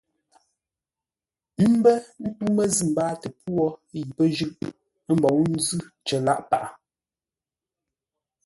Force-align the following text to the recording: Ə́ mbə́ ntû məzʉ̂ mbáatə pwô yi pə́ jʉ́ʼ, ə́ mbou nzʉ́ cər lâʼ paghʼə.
Ə́ 1.63 1.67
mbə́ 1.77 1.95
ntû 2.25 2.45
məzʉ̂ 2.55 2.85
mbáatə 2.91 3.27
pwô 3.43 3.65
yi 3.93 4.01
pə́ 4.15 4.27
jʉ́ʼ, 4.35 4.53
ə́ 5.09 5.13
mbou 5.17 5.39
nzʉ́ 5.55 5.79
cər 6.05 6.21
lâʼ 6.27 6.39
paghʼə. 6.49 6.69